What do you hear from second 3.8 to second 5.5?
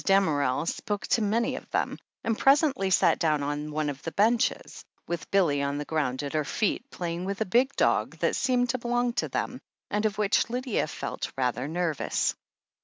of the benches, with